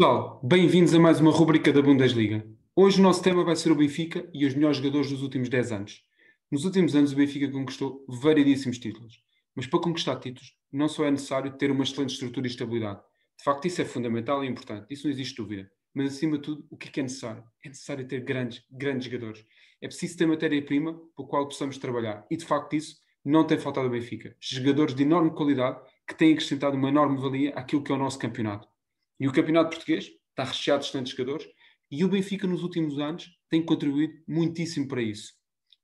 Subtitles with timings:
[0.00, 2.42] pessoal, bem-vindos a mais uma rubrica da Bundesliga.
[2.74, 5.72] Hoje o nosso tema vai ser o Benfica e os melhores jogadores dos últimos 10
[5.72, 6.02] anos.
[6.50, 9.22] Nos últimos anos o Benfica conquistou variedíssimos títulos,
[9.54, 12.98] mas para conquistar títulos não só é necessário ter uma excelente estrutura e estabilidade.
[13.36, 15.70] De facto, isso é fundamental e importante, isso não existe dúvida.
[15.92, 17.44] Mas acima de tudo, o que é, que é necessário?
[17.62, 19.44] É necessário ter grandes, grandes jogadores.
[19.82, 22.24] É preciso ter matéria-prima por qual possamos trabalhar.
[22.30, 24.34] E de facto isso não tem faltado ao Benfica.
[24.40, 28.18] Jogadores de enorme qualidade que têm acrescentado uma enorme valia àquilo que é o nosso
[28.18, 28.66] campeonato.
[29.20, 31.46] E o campeonato português está recheado de excelentes jogadores
[31.90, 35.34] e o Benfica nos últimos anos tem contribuído muitíssimo para isso.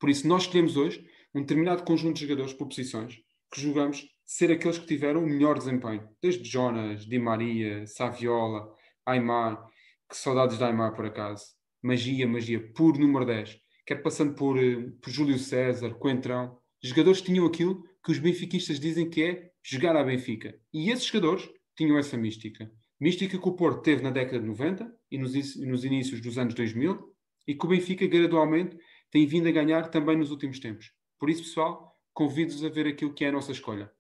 [0.01, 3.21] Por isso, nós escolhemos hoje um determinado conjunto de jogadores por posições
[3.53, 6.09] que julgamos ser aqueles que tiveram o melhor desempenho.
[6.23, 9.65] Desde Jonas, Di Maria, Saviola, Aymar,
[10.09, 11.45] que saudades de Aymar por acaso.
[11.83, 13.61] Magia, magia, puro número 10.
[13.85, 16.59] Quer passando por, eh, por Júlio César, Coentrão.
[16.83, 20.59] Jogadores que tinham aquilo que os benfiquistas dizem que é jogar à Benfica.
[20.73, 22.71] E esses jogadores tinham essa mística.
[22.99, 26.55] Mística que o Porto teve na década de 90 e nos, nos inícios dos anos
[26.55, 27.15] 2000
[27.47, 28.79] e que o Benfica gradualmente
[29.11, 30.93] tem vindo a ganhar também nos últimos tempos.
[31.19, 33.93] Por isso, pessoal, convido-vos a ver aquilo que é a nossa escolha.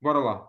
[0.00, 0.48] Bora lá!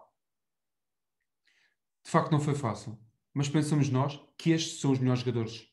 [2.03, 2.97] De facto, não foi fácil,
[3.33, 5.67] mas pensamos nós que estes são os melhores jogadores.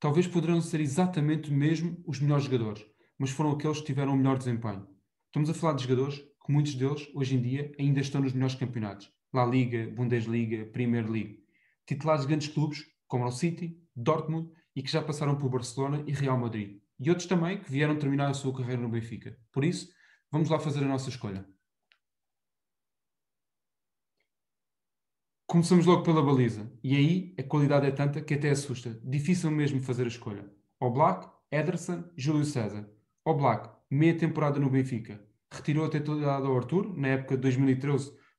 [0.00, 2.84] Talvez poderão ser exatamente mesmo os melhores jogadores,
[3.16, 4.88] mas foram aqueles que tiveram o melhor desempenho.
[5.26, 8.56] Estamos a falar de jogadores que muitos deles, hoje em dia, ainda estão nos melhores
[8.56, 9.12] campeonatos.
[9.32, 11.41] La Liga, Bundesliga, Premier League
[11.86, 16.12] titulares de grandes clubes como o City, Dortmund e que já passaram por Barcelona e
[16.12, 16.80] Real Madrid.
[16.98, 19.36] E outros também que vieram terminar a sua carreira no Benfica.
[19.50, 19.92] Por isso,
[20.30, 21.46] vamos lá fazer a nossa escolha.
[25.46, 26.72] Começamos logo pela baliza.
[26.82, 28.98] E aí a qualidade é tanta que até assusta.
[29.04, 30.50] Difícil mesmo fazer a escolha.
[30.80, 32.88] Black, Ederson, Júlio César.
[33.26, 35.22] Black, meia temporada no Benfica.
[35.52, 37.48] Retirou a titularidade ao Arthur na época de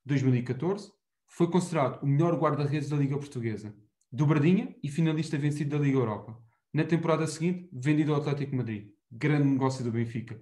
[0.07, 0.91] 2013-2014
[1.33, 3.75] foi considerado o melhor guarda-redes da Liga Portuguesa,
[4.11, 6.37] dobradinha e finalista vencido da Liga Europa.
[6.71, 8.91] Na temporada seguinte, vendido ao Atlético Madrid.
[9.11, 10.39] Grande negócio do Benfica.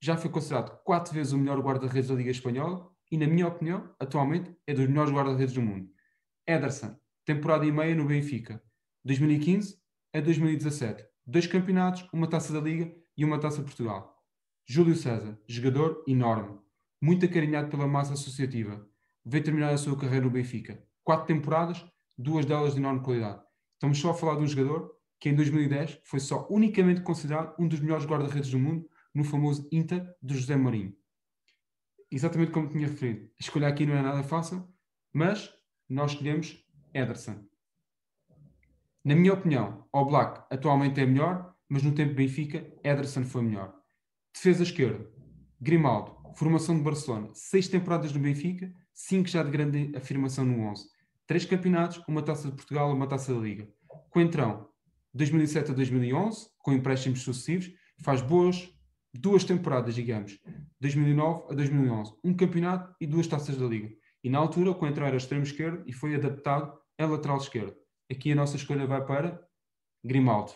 [0.00, 3.94] Já foi considerado quatro vezes o melhor guarda-redes da Liga Espanhola e, na minha opinião,
[4.00, 5.90] atualmente é dos melhores guarda-redes do mundo.
[6.46, 6.96] Ederson,
[7.26, 8.62] temporada e meia no Benfica.
[9.04, 9.76] 2015
[10.14, 11.04] a 2017.
[11.26, 14.16] Dois campeonatos, uma taça da Liga e uma taça Portugal.
[14.66, 16.58] Júlio César, jogador enorme,
[16.98, 18.88] muito acarinhado pela massa associativa
[19.24, 20.82] veio terminar a sua carreira no Benfica.
[21.02, 21.84] Quatro temporadas,
[22.16, 23.42] duas delas de enorme qualidade.
[23.74, 27.66] Estamos só a falar de um jogador que em 2010 foi só unicamente considerado um
[27.66, 30.94] dos melhores guarda-redes do mundo no famoso Inter de José Mourinho.
[32.10, 33.26] Exatamente como tinha referido.
[33.26, 34.68] A escolha aqui não é nada fácil,
[35.12, 35.52] mas
[35.88, 37.44] nós escolhemos Ederson.
[39.04, 43.74] Na minha opinião, o Black atualmente é melhor, mas no tempo Benfica, Ederson foi melhor.
[44.32, 45.10] Defesa esquerda,
[45.60, 50.86] Grimaldo, formação de Barcelona, seis temporadas no Benfica, 5 já de grande afirmação no 11.
[51.26, 53.68] Três campeonatos, uma taça de Portugal uma taça da Liga.
[54.10, 54.68] Coentrão,
[55.12, 58.70] 2007 a 2011, com empréstimos sucessivos, faz boas
[59.14, 60.40] duas temporadas, digamos,
[60.80, 63.94] 2009 a 2011, um campeonato e duas taças da Liga.
[64.22, 67.76] E na altura o Coentrão era extremo esquerdo e foi adaptado a lateral esquerdo.
[68.10, 69.40] Aqui a nossa escolha vai para
[70.04, 70.52] Grimaldo.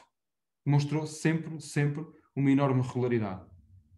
[0.66, 3.46] Mostrou sempre, sempre uma enorme regularidade.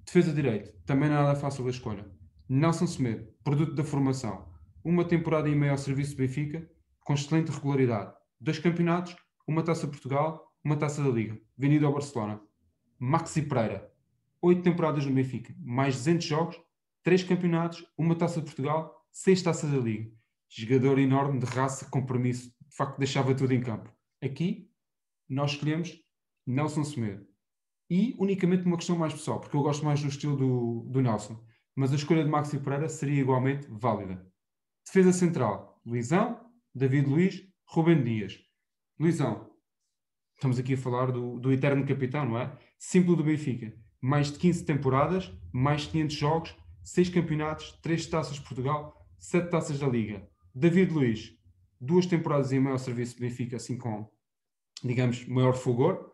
[0.04, 2.04] Defesa direito, também nada fácil da escolha.
[2.48, 4.48] Nelson Semedo, produto da formação.
[4.82, 6.68] Uma temporada e meia ao serviço de Benfica,
[7.00, 8.12] com excelente regularidade.
[8.40, 9.16] Dois campeonatos,
[9.46, 11.38] uma taça de Portugal, uma taça da Liga.
[11.56, 12.40] Vendido ao Barcelona.
[12.98, 13.90] Maxi Pereira,
[14.42, 16.60] oito temporadas no Benfica, mais 200 jogos,
[17.02, 20.10] três campeonatos, uma taça de Portugal, seis taças da Liga.
[20.48, 23.90] Jogador enorme de raça, compromisso, de facto deixava tudo em campo.
[24.22, 24.70] Aqui,
[25.28, 25.96] nós escolhemos
[26.46, 27.29] Nelson Semedo.
[27.90, 31.36] E unicamente uma questão mais pessoal, porque eu gosto mais do estilo do, do Nelson
[31.74, 34.22] mas a escolha de Maxi Pereira seria igualmente válida.
[34.84, 36.38] Defesa central: Luizão,
[36.74, 38.38] David Luiz, Rubem Dias.
[38.98, 39.50] Luizão,
[40.34, 42.54] estamos aqui a falar do, do eterno capitão, não é?
[42.78, 43.72] Simples do Benfica.
[43.98, 49.50] Mais de 15 temporadas, mais de 500 jogos, 6 campeonatos, 3 taças de Portugal, 7
[49.50, 50.28] taças da Liga.
[50.54, 51.34] David Luiz,
[51.80, 54.06] duas temporadas em maior serviço de Benfica, assim com,
[54.82, 56.09] digamos, maior fulgor.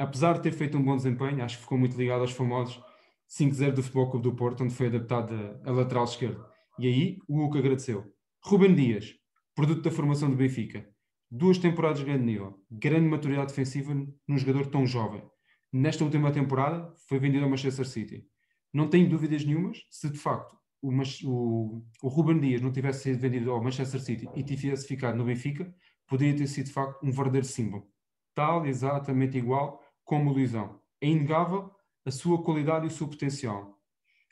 [0.00, 2.82] Apesar de ter feito um bom desempenho, acho que ficou muito ligado aos famosos
[3.28, 6.42] 5-0 do Futebol Clube do Porto, onde foi adaptado a, lateral esquerdo.
[6.78, 8.10] E aí o Hugo agradeceu.
[8.42, 9.14] Ruben Dias,
[9.54, 10.88] produto da formação do Benfica.
[11.30, 13.92] Duas temporadas de grande nível, grande maturidade defensiva
[14.26, 15.22] num jogador tão jovem.
[15.70, 18.24] Nesta última temporada foi vendido ao Manchester City.
[18.72, 20.90] Não tenho dúvidas nenhumas se de facto o,
[21.26, 25.26] o, o Ruben Dias não tivesse sido vendido ao Manchester City e tivesse ficado no
[25.26, 25.70] Benfica,
[26.08, 27.86] poderia ter sido de facto um verdadeiro símbolo.
[28.34, 29.78] Tal, exatamente igual
[30.10, 30.82] como o Luizão.
[31.00, 31.72] É inegável
[32.04, 33.80] a sua qualidade e o seu potencial.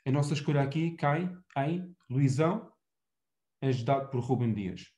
[0.05, 2.69] A nossa escolha aqui cai em Luizão,
[3.61, 4.91] ajudado por Ruben Dias.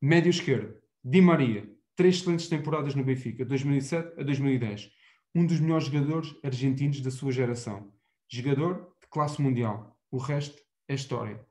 [0.00, 4.90] Médio esquerdo, Di Maria, três excelentes temporadas no Benfica, 2007 a 2010.
[5.34, 7.92] Um dos melhores jogadores argentinos da sua geração.
[8.30, 10.00] Jogador de classe mundial.
[10.10, 11.46] O resto é história.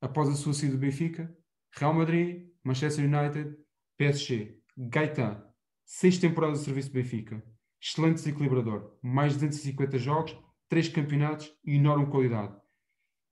[0.00, 1.36] Após a sua saída do Benfica,
[1.70, 3.58] Real Madrid, Manchester United,
[3.98, 4.58] PSG.
[4.78, 5.46] Gaetan,
[5.86, 7.42] seis temporadas de serviço do Benfica.
[7.80, 8.98] Excelente desequilibrador.
[9.00, 10.36] Mais de 250 jogos,
[10.68, 12.54] três campeonatos e enorme qualidade.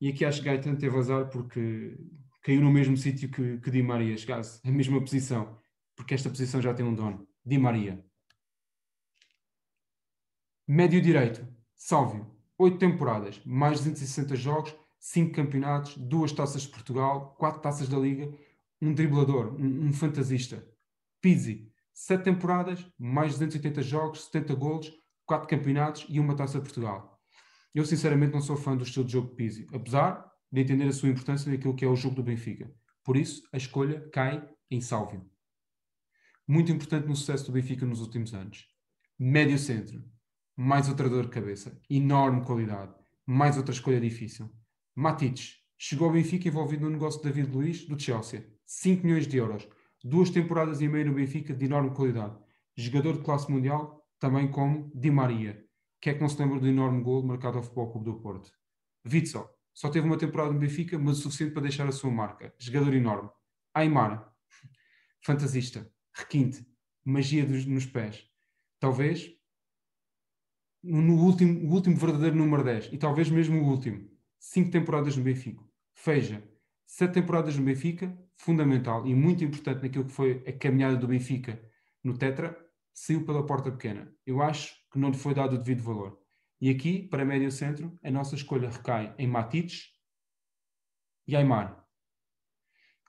[0.00, 1.98] E aqui acho que Gaetan teve azar porque
[2.42, 5.58] caiu no mesmo sítio que, que Di Maria chegasse, a mesma posição,
[5.96, 7.26] porque esta posição já tem um dono.
[7.44, 8.04] Di Maria.
[10.66, 12.32] Médio direito, Sálvio.
[12.56, 17.98] Oito temporadas, mais de 260 jogos, cinco campeonatos, duas taças de Portugal, quatro taças da
[17.98, 18.32] Liga,
[18.80, 20.64] um driblador, um, um fantasista.
[21.20, 24.92] Pizzi, sete temporadas, mais de 280 jogos, 70 golos,
[25.24, 27.22] quatro campeonatos e uma taça de Portugal.
[27.72, 30.92] Eu, sinceramente, não sou fã do estilo de jogo de Pizzi, apesar de entender a
[30.92, 32.70] sua importância naquilo que é o jogo do Benfica.
[33.02, 35.24] Por isso, a escolha cai em Sálvio.
[36.46, 38.66] Muito importante no sucesso do Benfica nos últimos anos.
[39.18, 40.04] Médio centro.
[40.56, 41.80] Mais outra dor de cabeça.
[41.88, 42.94] Enorme qualidade.
[43.26, 44.52] Mais outra escolha difícil.
[44.94, 45.56] Matites.
[45.76, 48.46] Chegou ao Benfica envolvido no negócio de David Luiz, do Chelsea.
[48.66, 49.66] 5 milhões de euros.
[50.06, 52.36] Duas temporadas e meia no Benfica de enorme qualidade.
[52.76, 55.64] Jogador de classe mundial, também como Di Maria.
[55.98, 58.52] Que é que não se lembra do enorme gol marcado ao Futebol Clube do Porto.
[59.10, 62.54] Witzel só teve uma temporada no Benfica, mas o suficiente para deixar a sua marca.
[62.58, 63.30] Jogador enorme.
[63.72, 64.30] Aymar,
[65.24, 66.66] fantasista, requinte,
[67.02, 68.30] magia dos, nos pés.
[68.78, 69.34] Talvez
[70.82, 74.06] no último, o último verdadeiro número 10 e talvez mesmo o último.
[74.38, 75.64] Cinco temporadas no Benfica.
[75.94, 76.46] Feja,
[76.84, 81.60] sete temporadas no Benfica, fundamental e muito importante naquilo que foi a caminhada do Benfica
[82.02, 82.56] no Tetra,
[82.92, 84.12] saiu pela porta pequena.
[84.26, 86.18] Eu acho que não lhe foi dado o devido valor.
[86.60, 89.90] E aqui, para médio centro, a nossa escolha recai em Matites
[91.26, 91.84] e Aymar.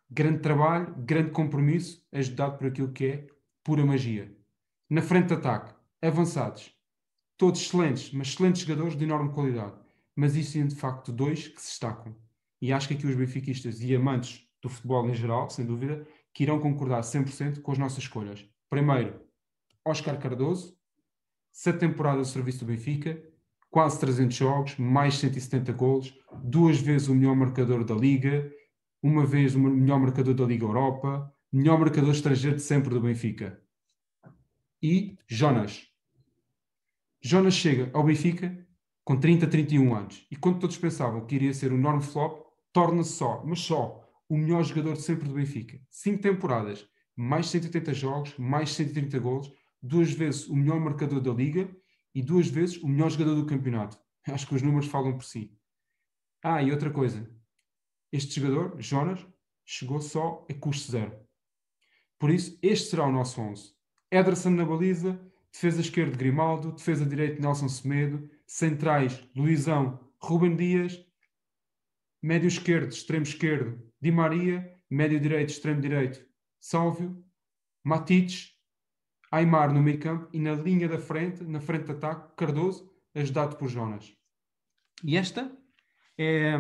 [0.10, 3.28] Grande trabalho, grande compromisso, ajudado por aquilo que é
[3.64, 4.36] pura magia.
[4.90, 6.74] Na frente de ataque, avançados.
[7.38, 9.78] Todos excelentes, mas excelentes jogadores de enorme qualidade.
[10.16, 12.16] Mas existem de facto dois que se destacam.
[12.62, 16.44] E acho que aqui os benfiquistas e amantes do futebol em geral, sem dúvida, que
[16.44, 18.46] irão concordar 100% com as nossas escolhas.
[18.70, 19.22] Primeiro,
[19.86, 20.76] Oscar Cardoso,
[21.52, 23.22] sete temporadas de serviço do Benfica,
[23.70, 28.52] quase 300 jogos, mais 170 golos, duas vezes o melhor marcador da Liga,
[29.02, 33.62] uma vez o melhor marcador da Liga Europa, melhor marcador estrangeiro de sempre do Benfica.
[34.82, 35.88] E Jonas.
[37.22, 38.66] Jonas chega ao Benfica
[39.04, 40.26] com 30, 31 anos.
[40.32, 44.38] E quando todos pensavam que iria ser um enorme flop, torna-se só, mas só, o
[44.38, 45.80] melhor jogador sempre do Benfica.
[45.90, 49.52] Cinco temporadas, mais 180 jogos, mais 130 golos,
[49.82, 51.70] duas vezes o melhor marcador da Liga
[52.14, 53.98] e duas vezes o melhor jogador do campeonato.
[54.28, 55.56] Acho que os números falam por si.
[56.44, 57.30] Ah, e outra coisa.
[58.12, 59.26] Este jogador, Jonas,
[59.64, 61.16] chegou só a custo zero.
[62.18, 63.74] Por isso, este será o nosso 11.
[64.10, 65.20] Ederson na baliza,
[65.52, 71.06] defesa esquerda Grimaldo, defesa direita Nelson Semedo, centrais Luizão, Ruben Dias,
[72.22, 76.24] médio esquerdo, extremo esquerdo Di Maria, médio direito, extremo direito
[76.60, 77.26] Sálvio,
[77.84, 78.52] Matites,
[79.32, 83.56] Aymar no meio campo e na linha da frente, na frente de ataque, Cardoso, ajudado
[83.56, 84.16] por Jonas.
[85.04, 85.52] E esta
[86.20, 86.54] é,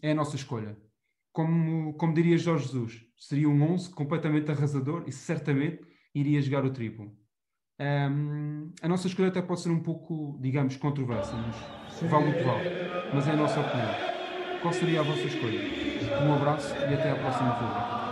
[0.00, 0.74] é a nossa escolha.
[1.30, 6.72] Como, como diria Jorge Jesus, seria um 11 completamente arrasador e certamente iria jogar o
[6.72, 7.14] triplo.
[7.78, 12.42] Um, a nossa escolha até pode ser um pouco, digamos, controversa, mas vale o que
[12.42, 12.70] vale.
[13.12, 14.12] Mas é a nossa opinião.
[14.62, 15.92] Qual seria a vossa escolha?
[16.20, 18.11] Um abraço e até à próxima vez.